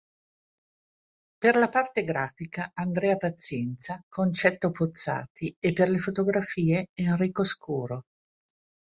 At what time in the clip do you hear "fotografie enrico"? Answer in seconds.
5.99-7.43